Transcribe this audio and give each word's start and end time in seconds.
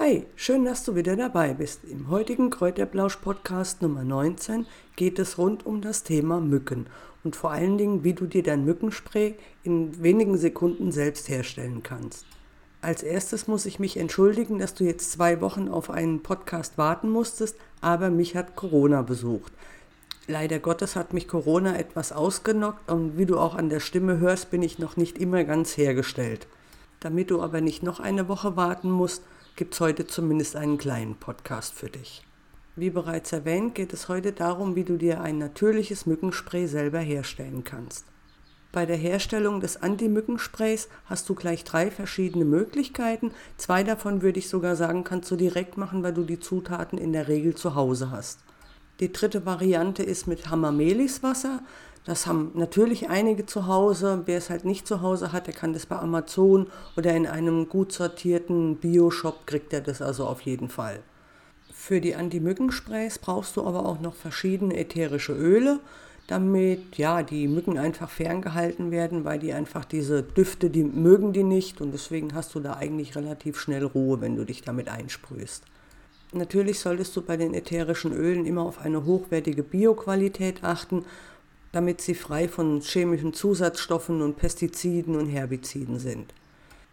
Hi, 0.00 0.24
schön, 0.36 0.64
dass 0.64 0.84
du 0.84 0.94
wieder 0.94 1.16
dabei 1.16 1.54
bist. 1.54 1.80
Im 1.82 2.08
heutigen 2.08 2.50
Kräuterblausch-Podcast 2.50 3.82
Nummer 3.82 4.04
19 4.04 4.64
geht 4.94 5.18
es 5.18 5.38
rund 5.38 5.66
um 5.66 5.80
das 5.80 6.04
Thema 6.04 6.38
Mücken 6.38 6.86
und 7.24 7.34
vor 7.34 7.50
allen 7.50 7.78
Dingen, 7.78 8.04
wie 8.04 8.12
du 8.12 8.26
dir 8.26 8.44
dein 8.44 8.64
Mückenspray 8.64 9.34
in 9.64 10.00
wenigen 10.00 10.38
Sekunden 10.38 10.92
selbst 10.92 11.28
herstellen 11.28 11.82
kannst. 11.82 12.26
Als 12.80 13.02
erstes 13.02 13.48
muss 13.48 13.66
ich 13.66 13.80
mich 13.80 13.96
entschuldigen, 13.96 14.60
dass 14.60 14.72
du 14.74 14.84
jetzt 14.84 15.10
zwei 15.10 15.40
Wochen 15.40 15.66
auf 15.68 15.90
einen 15.90 16.22
Podcast 16.22 16.78
warten 16.78 17.10
musstest, 17.10 17.56
aber 17.80 18.08
mich 18.08 18.36
hat 18.36 18.54
Corona 18.54 19.02
besucht. 19.02 19.52
Leider 20.28 20.60
Gottes 20.60 20.94
hat 20.94 21.12
mich 21.12 21.26
Corona 21.26 21.76
etwas 21.76 22.12
ausgenockt 22.12 22.88
und 22.88 23.18
wie 23.18 23.26
du 23.26 23.36
auch 23.36 23.56
an 23.56 23.68
der 23.68 23.80
Stimme 23.80 24.18
hörst, 24.18 24.52
bin 24.52 24.62
ich 24.62 24.78
noch 24.78 24.96
nicht 24.96 25.18
immer 25.18 25.42
ganz 25.42 25.76
hergestellt. 25.76 26.46
Damit 27.00 27.32
du 27.32 27.42
aber 27.42 27.60
nicht 27.60 27.82
noch 27.82 27.98
eine 27.98 28.28
Woche 28.28 28.54
warten 28.54 28.92
musst, 28.92 29.24
gibt 29.58 29.74
es 29.74 29.80
heute 29.80 30.06
zumindest 30.06 30.54
einen 30.54 30.78
kleinen 30.78 31.16
Podcast 31.16 31.74
für 31.74 31.90
dich. 31.90 32.22
Wie 32.76 32.90
bereits 32.90 33.32
erwähnt, 33.32 33.74
geht 33.74 33.92
es 33.92 34.08
heute 34.08 34.30
darum, 34.30 34.76
wie 34.76 34.84
du 34.84 34.96
dir 34.96 35.20
ein 35.20 35.36
natürliches 35.36 36.06
Mückenspray 36.06 36.68
selber 36.68 37.00
herstellen 37.00 37.64
kannst. 37.64 38.04
Bei 38.70 38.86
der 38.86 38.96
Herstellung 38.96 39.60
des 39.60 39.82
Anti-Mückensprays 39.82 40.88
hast 41.06 41.28
du 41.28 41.34
gleich 41.34 41.64
drei 41.64 41.90
verschiedene 41.90 42.44
Möglichkeiten. 42.44 43.32
Zwei 43.56 43.82
davon 43.82 44.22
würde 44.22 44.38
ich 44.38 44.48
sogar 44.48 44.76
sagen, 44.76 45.02
kannst 45.02 45.28
du 45.32 45.34
direkt 45.34 45.76
machen, 45.76 46.04
weil 46.04 46.14
du 46.14 46.22
die 46.22 46.38
Zutaten 46.38 46.96
in 46.96 47.12
der 47.12 47.26
Regel 47.26 47.56
zu 47.56 47.74
Hause 47.74 48.12
hast. 48.12 48.38
Die 49.00 49.12
dritte 49.12 49.44
Variante 49.44 50.04
ist 50.04 50.28
mit 50.28 50.48
Hamameliswasser. 50.50 51.64
Das 52.08 52.26
haben 52.26 52.52
natürlich 52.54 53.10
einige 53.10 53.44
zu 53.44 53.66
Hause. 53.66 54.22
Wer 54.24 54.38
es 54.38 54.48
halt 54.48 54.64
nicht 54.64 54.86
zu 54.86 55.02
Hause 55.02 55.30
hat, 55.30 55.46
der 55.46 55.52
kann 55.52 55.74
das 55.74 55.84
bei 55.84 55.98
Amazon 55.98 56.68
oder 56.96 57.14
in 57.14 57.26
einem 57.26 57.68
gut 57.68 57.92
sortierten 57.92 58.76
Bio-Shop 58.76 59.46
kriegt 59.46 59.74
er 59.74 59.82
das 59.82 60.00
also 60.00 60.26
auf 60.26 60.40
jeden 60.40 60.70
Fall. 60.70 61.00
Für 61.70 62.00
die 62.00 62.14
Anti-Mücken-Sprays 62.14 63.18
brauchst 63.18 63.58
du 63.58 63.66
aber 63.66 63.84
auch 63.84 64.00
noch 64.00 64.14
verschiedene 64.14 64.78
ätherische 64.78 65.34
Öle, 65.34 65.80
damit 66.28 66.96
ja 66.96 67.22
die 67.22 67.46
Mücken 67.46 67.76
einfach 67.76 68.08
ferngehalten 68.08 68.90
werden, 68.90 69.26
weil 69.26 69.38
die 69.38 69.52
einfach 69.52 69.84
diese 69.84 70.22
Düfte, 70.22 70.70
die 70.70 70.84
mögen 70.84 71.34
die 71.34 71.44
nicht 71.44 71.82
und 71.82 71.92
deswegen 71.92 72.32
hast 72.32 72.54
du 72.54 72.60
da 72.60 72.72
eigentlich 72.72 73.16
relativ 73.16 73.60
schnell 73.60 73.84
Ruhe, 73.84 74.22
wenn 74.22 74.34
du 74.34 74.46
dich 74.46 74.62
damit 74.62 74.88
einsprühst. 74.88 75.62
Natürlich 76.32 76.80
solltest 76.80 77.14
du 77.16 77.20
bei 77.20 77.36
den 77.36 77.52
ätherischen 77.52 78.14
Ölen 78.14 78.46
immer 78.46 78.62
auf 78.62 78.80
eine 78.80 79.04
hochwertige 79.04 79.62
Bioqualität 79.62 80.64
achten 80.64 81.04
damit 81.72 82.00
sie 82.00 82.14
frei 82.14 82.48
von 82.48 82.80
chemischen 82.80 83.32
Zusatzstoffen 83.32 84.22
und 84.22 84.36
Pestiziden 84.36 85.16
und 85.16 85.26
Herbiziden 85.26 85.98
sind. 85.98 86.32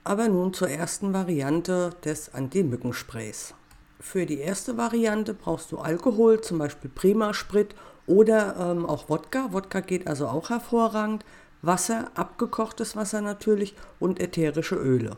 Aber 0.03 0.27
nun 0.27 0.53
zur 0.53 0.69
ersten 0.69 1.13
Variante 1.13 1.91
des 2.03 2.33
Anti-Mückensprays. 2.33 3.53
Für 3.99 4.25
die 4.25 4.39
erste 4.39 4.77
Variante 4.77 5.33
brauchst 5.33 5.71
du 5.71 5.79
Alkohol, 5.79 6.41
zum 6.41 6.59
Beispiel 6.59 6.91
Prima-Sprit 6.93 7.73
oder 8.05 8.55
ähm, 8.59 8.85
auch 8.85 9.09
Wodka. 9.09 9.51
Wodka 9.51 9.79
geht 9.79 10.07
also 10.07 10.27
auch 10.27 10.49
hervorragend. 10.49 11.25
Wasser, 11.61 12.11
abgekochtes 12.13 12.95
Wasser 12.95 13.21
natürlich 13.21 13.73
und 13.99 14.19
ätherische 14.19 14.75
Öle. 14.75 15.17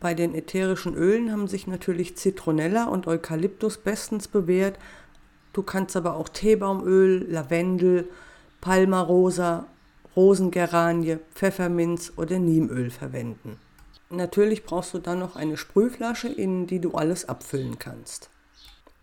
Bei 0.00 0.14
den 0.14 0.34
ätherischen 0.34 0.94
Ölen 0.94 1.30
haben 1.30 1.46
sich 1.46 1.66
natürlich 1.66 2.16
Zitronella 2.16 2.86
und 2.86 3.06
Eukalyptus 3.06 3.78
bestens 3.78 4.28
bewährt. 4.28 4.78
Du 5.52 5.62
kannst 5.62 5.96
aber 5.96 6.16
auch 6.16 6.28
Teebaumöl, 6.28 7.26
Lavendel, 7.30 8.08
Palmarosa, 8.60 9.66
Rosengeranie, 10.14 11.18
Pfefferminz 11.34 12.12
oder 12.16 12.38
Niemöl 12.38 12.90
verwenden. 12.90 13.58
Natürlich 14.08 14.64
brauchst 14.64 14.94
du 14.94 14.98
dann 14.98 15.18
noch 15.18 15.36
eine 15.36 15.56
Sprühflasche, 15.56 16.28
in 16.28 16.66
die 16.66 16.80
du 16.80 16.92
alles 16.92 17.28
abfüllen 17.28 17.78
kannst. 17.78 18.30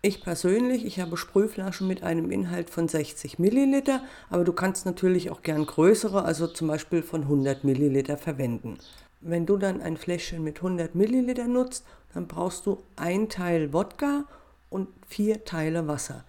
Ich 0.00 0.22
persönlich, 0.22 0.84
ich 0.84 1.00
habe 1.00 1.16
Sprühflaschen 1.16 1.88
mit 1.88 2.02
einem 2.02 2.30
Inhalt 2.30 2.68
von 2.68 2.88
60 2.88 3.38
Milliliter, 3.38 4.02
aber 4.28 4.44
du 4.44 4.52
kannst 4.52 4.84
natürlich 4.84 5.30
auch 5.30 5.42
gern 5.42 5.64
größere, 5.64 6.24
also 6.24 6.46
zum 6.46 6.68
Beispiel 6.68 7.02
von 7.02 7.22
100 7.22 7.64
Milliliter 7.64 8.18
verwenden. 8.18 8.78
Wenn 9.22 9.46
du 9.46 9.56
dann 9.56 9.80
ein 9.80 9.96
Fläschchen 9.96 10.44
mit 10.44 10.58
100 10.58 10.94
Milliliter 10.94 11.46
nutzt, 11.46 11.86
dann 12.12 12.26
brauchst 12.26 12.66
du 12.66 12.82
ein 12.96 13.30
Teil 13.30 13.72
Wodka 13.72 14.24
und 14.68 14.88
vier 15.06 15.44
Teile 15.44 15.88
Wasser. 15.88 16.24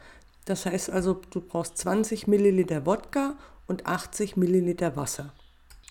Das 0.45 0.65
heißt 0.65 0.91
also, 0.91 1.21
du 1.31 1.41
brauchst 1.41 1.77
20 1.77 2.27
Milliliter 2.27 2.85
Wodka 2.85 3.35
und 3.67 3.87
80 3.87 4.37
Milliliter 4.37 4.95
Wasser. 4.95 5.33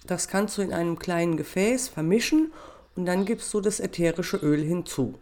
Das 0.06 0.28
kannst 0.28 0.59
du 0.59 0.62
in 0.62 0.72
einem 0.72 0.98
kleinen 0.98 1.37
Gefäß 1.37 1.88
vermischen 1.88 2.53
und 2.94 3.06
dann 3.06 3.25
gibst 3.25 3.53
du 3.53 3.60
das 3.60 3.81
ätherische 3.81 4.37
Öl 4.37 4.62
hinzu. 4.62 5.19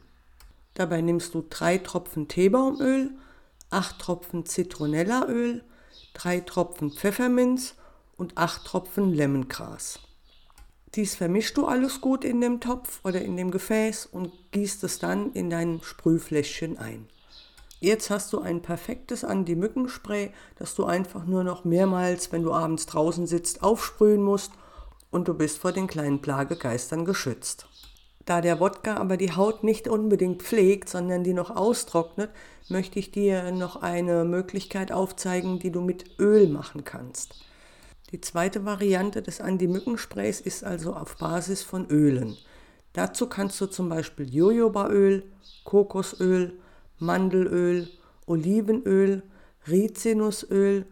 Dabei 0.75 1.01
nimmst 1.01 1.35
du 1.35 1.45
drei 1.49 1.79
Tropfen 1.79 2.29
Teebaumöl, 2.29 3.11
acht 3.71 3.99
Tropfen 3.99 4.45
Zitronellaöl, 4.45 5.63
drei 6.15 6.41
Tropfen 6.41 6.91
Pfefferminz 6.91 7.75
und 8.17 8.37
acht 8.37 8.65
Tropfen 8.65 9.13
Lemongras. 9.13 10.01
Dies 10.95 11.15
vermischst 11.15 11.57
du 11.57 11.67
alles 11.67 12.01
gut 12.01 12.25
in 12.25 12.41
dem 12.41 12.61
Topf 12.61 13.01
oder 13.03 13.23
in 13.23 13.37
dem 13.37 13.51
Gefäß 13.51 14.07
und 14.07 14.31
gießt 14.51 14.85
es 14.85 14.99
dann 14.99 15.33
in 15.33 15.49
dein 15.49 15.81
Sprühfläschchen 15.83 16.77
ein. 16.77 17.09
Jetzt 17.83 18.11
hast 18.11 18.33
du 18.33 18.39
ein 18.39 18.63
perfektes 18.63 19.25
Anti-Mückenspray, 19.25 20.31
das 20.57 20.77
du 20.77 20.85
einfach 20.85 21.27
nur 21.27 21.43
noch 21.43 21.65
mehrmals, 21.65 22.31
wenn 22.31 22.45
du 22.45 22.53
abends 22.53 22.87
draußen 22.87 23.27
sitzt, 23.27 23.65
aufsprühen 23.65 24.23
musst 24.23 24.53
und 25.11 25.27
du 25.27 25.35
bist 25.35 25.59
vor 25.59 25.73
den 25.73 25.89
kleinen 25.89 26.23
Plagegeistern 26.23 27.05
geschützt. 27.05 27.67
Da 28.25 28.41
der 28.41 28.61
Wodka 28.61 28.99
aber 28.99 29.17
die 29.17 29.33
Haut 29.33 29.65
nicht 29.65 29.89
unbedingt 29.89 30.45
pflegt, 30.45 30.91
sondern 30.91 31.25
die 31.25 31.33
noch 31.33 31.51
austrocknet, 31.51 32.31
möchte 32.69 33.01
ich 33.01 33.11
dir 33.11 33.51
noch 33.51 33.83
eine 33.83 34.25
Möglichkeit 34.25 34.93
aufzeigen, 34.93 35.59
die 35.59 35.73
du 35.73 35.81
mit 35.81 36.21
Öl 36.21 36.47
machen 36.47 36.85
kannst. 36.85 37.35
Die 38.13 38.21
zweite 38.21 38.65
Variante 38.65 39.23
des 39.23 39.41
Anti-Mückensprays 39.41 40.41
ist 40.41 40.63
also 40.63 40.95
auf 40.95 41.17
Basis 41.17 41.65
von 41.65 41.89
Ölen. 41.89 42.37
Dazu 42.93 43.27
kannst 43.27 43.61
du 43.61 43.67
zum 43.67 43.89
Beispiel 43.89 44.33
Jojobaöl, 44.33 45.25
Kokosöl, 45.65 46.61
Mandelöl, 47.03 47.89
Olivenöl, 48.27 49.23
Rizinusöl, 49.69 50.87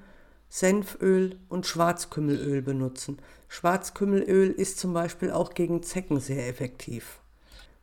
Senföl 0.48 1.36
und 1.48 1.66
Schwarzkümmelöl 1.66 2.62
benutzen. 2.62 3.18
Schwarzkümmelöl 3.48 4.50
ist 4.50 4.78
zum 4.78 4.92
Beispiel 4.92 5.30
auch 5.30 5.54
gegen 5.54 5.82
Zecken 5.82 6.20
sehr 6.20 6.48
effektiv. 6.48 7.20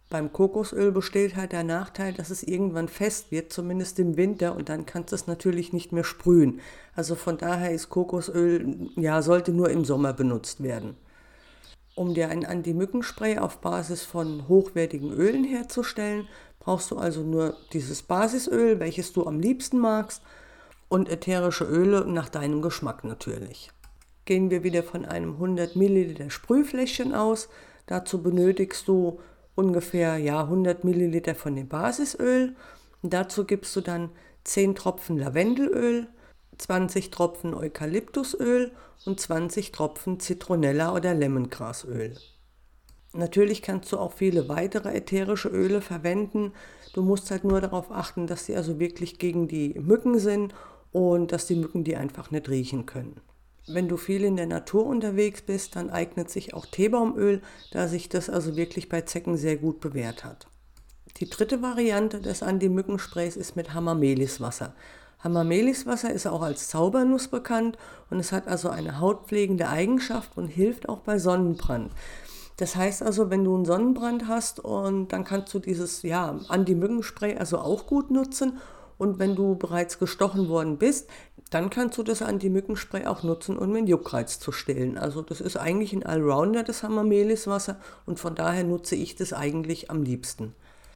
Beim 0.10 0.32
Kokosöl 0.32 0.92
besteht 0.92 1.36
halt 1.36 1.52
der 1.52 1.64
Nachteil, 1.64 2.14
dass 2.14 2.30
es 2.30 2.44
irgendwann 2.44 2.88
fest 2.88 3.32
wird, 3.32 3.52
zumindest 3.52 4.00
im 4.00 4.16
Winter, 4.16 4.56
und 4.56 4.70
dann 4.70 4.86
kannst 4.86 5.12
du 5.12 5.16
es 5.16 5.28
natürlich 5.28 5.74
nicht 5.74 5.92
mehr 5.92 6.06
sprühen. 6.06 6.62
Also 6.96 7.16
von 7.16 7.38
daher 7.38 7.72
ist 7.72 7.90
Kokosöl, 7.90 8.90
ja, 8.96 9.22
sollte 9.22 9.52
nur 9.52 9.70
im 9.70 9.84
Sommer 9.84 10.14
benutzt 10.14 10.64
werden. 10.64 10.96
Um 11.96 12.14
dir 12.14 12.30
ein 12.30 12.46
Anti-Mückenspray 12.46 13.40
auf 13.40 13.58
Basis 13.58 14.04
von 14.04 14.48
hochwertigen 14.48 15.12
Ölen 15.12 15.44
herzustellen, 15.44 16.28
brauchst 16.68 16.92
du 16.92 16.98
also 16.98 17.22
nur 17.22 17.56
dieses 17.72 18.04
Basisöl, 18.04 18.82
welches 18.82 19.14
du 19.14 19.26
am 19.26 19.40
liebsten 19.40 19.80
magst, 19.80 20.22
und 20.90 21.08
ätherische 21.08 21.64
Öle 21.64 22.06
nach 22.06 22.28
deinem 22.28 22.62
Geschmack 22.62 23.06
natürlich. 23.06 23.72
Gehen 24.26 24.50
wir 24.50 24.66
wieder 24.66 24.84
von 24.84 25.06
einem 25.06 25.36
100 25.36 25.78
Milliliter 25.78 26.30
Sprühfläschchen 26.30 27.14
aus. 27.14 27.48
Dazu 27.86 28.22
benötigst 28.22 28.86
du 28.90 29.22
ungefähr 29.56 30.18
ja, 30.18 30.42
100 30.42 30.84
Milliliter 30.84 31.36
von 31.36 31.56
dem 31.56 31.70
Basisöl. 31.70 32.54
Und 33.02 33.14
dazu 33.14 33.46
gibst 33.46 33.74
du 33.78 33.80
dann 33.80 34.10
10 34.44 34.76
Tropfen 34.76 35.18
Lavendelöl, 35.18 36.08
20 36.58 37.12
Tropfen 37.12 37.54
Eukalyptusöl 37.54 38.74
und 39.06 39.22
20 39.22 39.72
Tropfen 39.72 40.20
Zitronella 40.20 40.94
oder 40.94 41.14
Lemongrasöl. 41.14 42.18
Natürlich 43.18 43.64
kannst 43.64 43.92
du 43.92 43.98
auch 43.98 44.14
viele 44.14 44.48
weitere 44.48 44.96
ätherische 44.96 45.50
Öle 45.50 45.82
verwenden. 45.82 46.54
Du 46.94 47.02
musst 47.02 47.32
halt 47.32 47.44
nur 47.44 47.60
darauf 47.62 47.92
achten, 47.92 48.28
dass 48.28 48.46
sie 48.46 48.56
also 48.56 48.80
wirklich 48.80 49.18
gegen 49.18 49.48
die 49.48 49.74
Mücken 49.80 50.20
sind 50.20 50.54
und 50.92 51.32
dass 51.32 51.48
die 51.48 51.56
Mücken 51.56 51.84
die 51.84 51.96
einfach 51.96 52.30
nicht 52.30 52.48
riechen 52.48 52.86
können. 52.86 53.20
Wenn 53.66 53.88
du 53.88 53.98
viel 53.98 54.24
in 54.24 54.38
der 54.38 54.46
Natur 54.46 54.86
unterwegs 54.86 55.42
bist, 55.42 55.76
dann 55.76 55.90
eignet 55.90 56.30
sich 56.30 56.54
auch 56.54 56.68
Teebaumöl, 56.68 57.42
da 57.72 57.88
sich 57.88 58.08
das 58.08 58.30
also 58.30 58.56
wirklich 58.56 58.88
bei 58.88 59.02
Zecken 59.02 59.36
sehr 59.36 59.58
gut 59.58 59.80
bewährt 59.80 60.24
hat. 60.24 60.48
Die 61.18 61.28
dritte 61.28 61.64
Variante 61.64 62.22
des 62.22 62.44
Anti-Mückensprays 62.44 63.36
ist 63.36 63.56
mit 63.56 63.74
Hamameliswasser. 63.74 64.76
Hamameliswasser 65.24 66.14
ist 66.14 66.28
auch 66.28 66.44
als 66.44 66.70
Zaubernuss 66.70 67.30
bekannt 67.30 67.80
und 68.12 68.20
es 68.20 68.32
hat 68.32 68.48
also 68.48 68.70
eine 68.70 69.00
hautpflegende 69.00 69.68
Eigenschaft 69.68 70.38
und 70.38 70.48
hilft 70.48 70.88
auch 70.88 71.00
bei 71.00 71.18
Sonnenbrand. 71.18 71.92
Das 72.58 72.76
heißt 72.76 73.04
also, 73.04 73.30
wenn 73.30 73.44
du 73.44 73.56
einen 73.56 73.66
Sonnenbrand 73.66 74.28
hast 74.28 74.60
und 74.60 75.10
dann 75.10 75.24
kannst 75.24 75.54
du 75.54 75.60
dieses 75.60 76.02
ja, 76.02 76.40
Anti-Mückenspray 76.48 77.38
also 77.38 77.60
auch 77.60 77.86
gut 77.86 78.12
nutzen. 78.12 78.58
Und 78.98 79.20
wenn 79.20 79.36
du 79.36 79.56
bereits 79.56 80.00
gestochen 80.00 80.50
worden 80.50 80.80
bist, 80.80 81.08
dann 81.52 81.70
kannst 81.70 82.00
du 82.00 82.04
das 82.04 82.24
Anti-Mückenspray 82.24 83.06
auch 83.06 83.22
nutzen, 83.22 83.58
um 83.58 83.72
den 83.74 83.86
Juckreiz 83.86 84.40
zu 84.40 84.52
stillen. 84.52 84.98
Also 84.98 85.22
das 85.22 85.40
ist 85.40 85.56
eigentlich 85.56 85.94
ein 85.94 86.04
Allrounder, 86.04 86.64
das 86.64 86.82
Hamameliswasser 86.82 87.80
und 88.08 88.20
von 88.20 88.34
daher 88.34 88.64
nutze 88.64 88.96
ich 88.96 89.16
das 89.16 89.34
eigentlich 89.34 89.92
am 89.92 90.02
liebsten. 90.02 90.56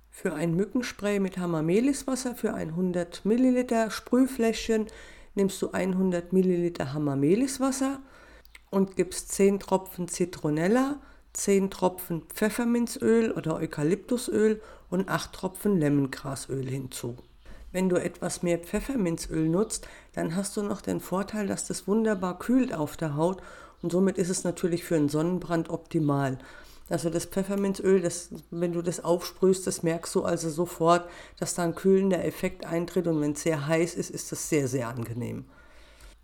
Für 0.09 0.33
ein 0.33 0.55
Mückenspray 0.55 1.19
mit 1.19 1.37
Hamameliswasser 1.37 2.35
für 2.35 2.53
100 2.53 3.23
Milliliter 3.23 3.91
Sprühfläschchen 3.91 4.87
nimmst 5.35 5.61
du 5.61 5.71
100 5.71 6.33
Milliliter 6.33 6.93
Hamameliswasser 6.93 7.99
und 8.71 8.95
gibst 8.95 9.31
10 9.31 9.59
Tropfen 9.59 10.07
Zitronella, 10.07 10.99
10 11.33 11.69
Tropfen 11.69 12.23
Pfefferminzöl 12.33 13.31
oder 13.31 13.55
Eukalyptusöl 13.55 14.61
und 14.89 15.09
8 15.09 15.33
Tropfen 15.33 15.79
Lemongrasöl 15.79 16.67
hinzu. 16.67 17.17
Wenn 17.71 17.87
du 17.87 17.95
etwas 17.95 18.43
mehr 18.43 18.59
Pfefferminzöl 18.59 19.47
nutzt, 19.47 19.87
dann 20.13 20.35
hast 20.35 20.57
du 20.57 20.63
noch 20.63 20.81
den 20.81 20.99
Vorteil, 20.99 21.47
dass 21.47 21.67
das 21.67 21.87
wunderbar 21.87 22.37
kühlt 22.37 22.73
auf 22.73 22.97
der 22.97 23.15
Haut 23.15 23.41
und 23.81 23.91
somit 23.91 24.17
ist 24.17 24.29
es 24.29 24.43
natürlich 24.43 24.83
für 24.83 24.95
einen 24.95 25.09
Sonnenbrand 25.09 25.69
optimal. 25.69 26.37
Also 26.89 27.09
das 27.09 27.25
Pfefferminzöl, 27.25 28.01
das, 28.01 28.29
wenn 28.49 28.73
du 28.73 28.81
das 28.81 29.01
aufsprühst, 29.01 29.65
das 29.65 29.81
merkst 29.81 30.13
du 30.13 30.23
also 30.23 30.49
sofort, 30.49 31.09
dass 31.39 31.53
da 31.53 31.63
ein 31.63 31.75
kühlender 31.75 32.25
Effekt 32.25 32.65
eintritt 32.65 33.07
und 33.07 33.21
wenn 33.21 33.31
es 33.31 33.43
sehr 33.43 33.65
heiß 33.67 33.95
ist, 33.95 34.09
ist 34.09 34.33
das 34.33 34.49
sehr, 34.49 34.67
sehr 34.67 34.89
angenehm. 34.89 35.45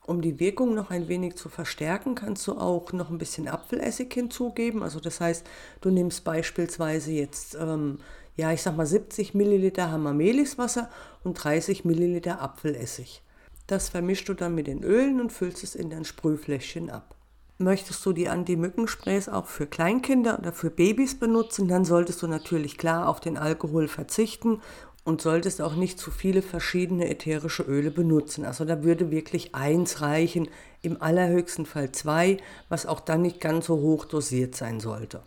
Um 0.07 0.21
die 0.21 0.39
Wirkung 0.39 0.74
noch 0.74 0.89
ein 0.89 1.09
wenig 1.09 1.36
zu 1.36 1.50
verstärken, 1.50 2.15
kannst 2.15 2.48
du 2.48 2.54
auch 2.54 2.94
noch 2.94 3.09
ein 3.09 3.18
bisschen 3.18 3.50
Apfelessig 3.50 4.13
hinzugeben. 4.13 4.81
Also 4.81 5.01
das 5.01 5.19
heißt, 5.19 5.45
du 5.81 5.89
nimmst 5.89 6.24
beispielsweise 6.24 7.12
jetzt, 7.12 7.56
ähm, 7.56 8.00
ja, 8.38 8.54
ich 8.54 8.62
sag 8.62 8.77
mal 8.77 8.86
70 8.86 9.33
Milliliter 9.33 9.92
Hamameliswasser 9.92 10.89
und 11.25 11.33
30 11.33 11.83
Milliliter 11.83 12.42
Apfelessig. 12.42 13.21
Das 13.68 13.89
vermischst 13.89 14.30
du 14.30 14.33
dann 14.33 14.56
mit 14.56 14.68
den 14.68 14.81
Ölen 14.81 15.19
und 15.19 15.33
füllst 15.33 15.62
es 15.65 15.75
in 15.75 15.89
dein 15.89 16.06
Sprühfläschchen 16.06 16.89
ab. 16.89 17.18
Möchtest 17.57 18.06
du 18.06 18.13
die 18.13 18.30
Anti-Mücken-Sprays 18.30 19.27
auch 19.27 19.48
für 19.48 19.68
Kleinkinder 19.68 20.39
oder 20.39 20.54
für 20.54 20.69
Babys 20.69 21.19
benutzen, 21.19 21.68
dann 21.68 21.83
solltest 21.83 22.21
du 22.21 22.27
natürlich 22.27 22.77
klar 22.77 23.09
auf 23.09 23.19
den 23.19 23.36
Alkohol 23.36 23.89
verzichten 23.89 24.62
und 25.07 25.21
solltest 25.21 25.62
auch 25.62 25.75
nicht 25.75 26.00
zu 26.00 26.12
viele 26.12 26.42
verschiedene 26.42 27.09
ätherische 27.09 27.63
Öle 27.63 27.92
benutzen. 27.92 28.44
Also 28.44 28.65
da 28.65 28.83
würde 28.83 29.09
wirklich 29.09 29.56
eins 29.56 30.01
reichen, 30.01 30.50
im 30.81 31.01
allerhöchsten 31.01 31.65
Fall 31.65 31.94
zwei, 31.94 32.38
was 32.68 32.86
auch 32.86 33.00
dann 33.00 33.21
nicht 33.21 33.39
ganz 33.39 33.68
so 33.68 33.77
hoch 33.77 34.04
dosiert 34.04 34.56
sein 34.56 34.81
sollte. 34.81 35.21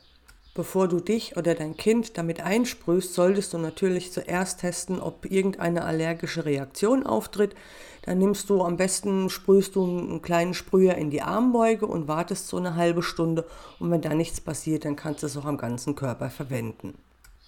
Bevor 0.53 0.87
du 0.87 1.00
dich 1.00 1.38
oder 1.38 1.55
dein 1.55 1.79
Kind 1.79 2.19
damit 2.19 2.43
einsprühst, 2.43 3.15
solltest 3.15 3.55
du 3.55 3.59
natürlich 3.59 4.12
zuerst 4.12 4.61
testen, 4.61 5.00
ob 5.00 5.25
irgendeine 5.25 5.85
allergische 5.85 6.44
Reaktion 6.44 7.06
auftritt. 7.06 7.55
Dann 8.03 8.19
nimmst 8.19 8.50
du 8.50 8.62
am 8.62 8.77
besten, 8.77 9.31
sprühst 9.31 9.77
du 9.77 9.85
einen 9.85 10.21
kleinen 10.21 10.53
Sprüher 10.53 10.97
in 10.97 11.09
die 11.09 11.23
Armbeuge 11.23 11.87
und 11.87 12.06
wartest 12.06 12.49
so 12.49 12.59
eine 12.59 12.77
halbe 12.77 13.03
Stunde. 13.03 13.47
Und 13.79 13.91
wenn 13.91 14.03
da 14.03 14.12
nichts 14.12 14.43
passiert, 14.43 14.85
dann 14.85 14.97
kannst 14.97 15.23
du 15.23 15.27
es 15.27 15.38
auch 15.38 15.47
am 15.47 15.56
ganzen 15.56 15.94
Körper 15.94 16.29
verwenden. 16.29 16.99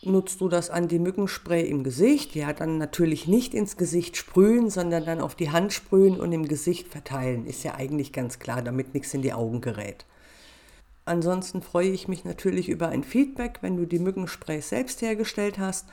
Nutzt 0.04 0.40
du 0.40 0.48
das 0.48 0.68
Anti-Mückenspray 0.68 1.62
im 1.62 1.84
Gesicht? 1.84 2.34
Ja, 2.34 2.52
dann 2.52 2.76
natürlich 2.76 3.28
nicht 3.28 3.54
ins 3.54 3.76
Gesicht 3.76 4.16
sprühen, 4.16 4.68
sondern 4.68 5.04
dann 5.04 5.20
auf 5.20 5.36
die 5.36 5.50
Hand 5.50 5.72
sprühen 5.72 6.18
und 6.18 6.32
im 6.32 6.48
Gesicht 6.48 6.88
verteilen. 6.88 7.46
Ist 7.46 7.62
ja 7.62 7.76
eigentlich 7.76 8.12
ganz 8.12 8.40
klar, 8.40 8.62
damit 8.62 8.94
nichts 8.94 9.14
in 9.14 9.22
die 9.22 9.32
Augen 9.32 9.60
gerät. 9.60 10.04
Ansonsten 11.04 11.62
freue 11.62 11.90
ich 11.90 12.08
mich 12.08 12.24
natürlich 12.24 12.68
über 12.68 12.88
ein 12.88 13.04
Feedback, 13.04 13.58
wenn 13.60 13.76
du 13.76 13.86
die 13.86 14.00
Mückensprays 14.00 14.70
selbst 14.70 15.02
hergestellt 15.02 15.60
hast 15.60 15.86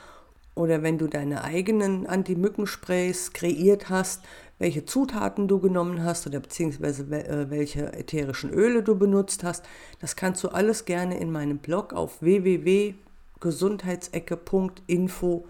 oder 0.56 0.82
wenn 0.82 0.98
du 0.98 1.06
deine 1.06 1.44
eigenen 1.44 2.08
Anti-Mückensprays 2.08 3.32
kreiert 3.32 3.90
hast, 3.90 4.24
welche 4.58 4.84
Zutaten 4.84 5.46
du 5.46 5.60
genommen 5.60 6.02
hast 6.02 6.26
oder 6.26 6.40
beziehungsweise 6.40 7.04
äh, 7.04 7.48
welche 7.48 7.92
ätherischen 7.92 8.50
Öle 8.50 8.82
du 8.82 8.96
benutzt 8.96 9.44
hast. 9.44 9.64
Das 10.00 10.16
kannst 10.16 10.42
du 10.42 10.48
alles 10.48 10.84
gerne 10.84 11.16
in 11.20 11.30
meinem 11.30 11.58
Blog 11.58 11.92
auf 11.92 12.20
www 12.22 12.94
gesundheitsecke.info 13.40 15.44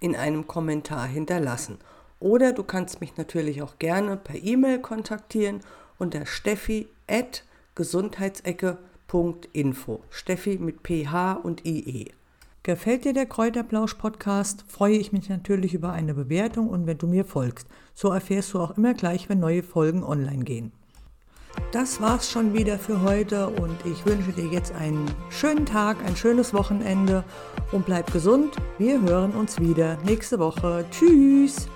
in 0.00 0.16
einem 0.16 0.46
Kommentar 0.46 1.06
hinterlassen. 1.06 1.78
Oder 2.20 2.52
du 2.52 2.62
kannst 2.62 3.00
mich 3.00 3.16
natürlich 3.16 3.62
auch 3.62 3.78
gerne 3.78 4.16
per 4.16 4.36
E-Mail 4.42 4.80
kontaktieren 4.80 5.60
unter 5.98 6.26
steffi 6.26 6.88
at 7.08 7.44
gesundheitsecke.info. 7.74 10.00
Steffi 10.10 10.58
mit 10.58 10.82
PH 10.82 11.32
und 11.34 11.64
IE. 11.66 12.12
Gefällt 12.62 13.04
dir 13.04 13.12
der 13.12 13.26
Kräuterblausch 13.26 13.94
Podcast? 13.94 14.64
Freue 14.68 14.96
ich 14.96 15.12
mich 15.12 15.28
natürlich 15.28 15.74
über 15.74 15.92
eine 15.92 16.14
Bewertung 16.14 16.68
und 16.68 16.86
wenn 16.86 16.96
du 16.96 17.06
mir 17.06 17.26
folgst. 17.26 17.68
So 17.94 18.08
erfährst 18.08 18.54
du 18.54 18.60
auch 18.60 18.78
immer 18.78 18.94
gleich, 18.94 19.28
wenn 19.28 19.40
neue 19.40 19.62
Folgen 19.62 20.02
online 20.02 20.44
gehen. 20.44 20.72
Das 21.74 22.00
war's 22.00 22.30
schon 22.30 22.54
wieder 22.54 22.78
für 22.78 23.02
heute 23.02 23.48
und 23.48 23.74
ich 23.84 24.06
wünsche 24.06 24.30
dir 24.30 24.46
jetzt 24.46 24.72
einen 24.76 25.10
schönen 25.28 25.66
Tag, 25.66 25.96
ein 26.06 26.14
schönes 26.14 26.54
Wochenende 26.54 27.24
und 27.72 27.84
bleib 27.84 28.12
gesund. 28.12 28.54
Wir 28.78 29.02
hören 29.02 29.32
uns 29.32 29.58
wieder 29.58 29.98
nächste 30.04 30.38
Woche. 30.38 30.84
Tschüss! 30.92 31.66